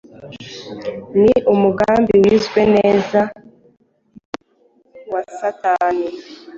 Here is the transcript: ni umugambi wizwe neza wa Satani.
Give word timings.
ni 1.21 1.33
umugambi 1.53 2.13
wizwe 2.23 2.61
neza 2.75 3.19
wa 5.11 5.21
Satani. 5.39 6.07